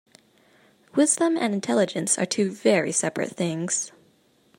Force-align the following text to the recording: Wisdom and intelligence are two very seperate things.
Wisdom 0.95 1.37
and 1.37 1.53
intelligence 1.53 2.17
are 2.17 2.25
two 2.25 2.49
very 2.49 2.91
seperate 2.91 3.33
things. 3.35 3.91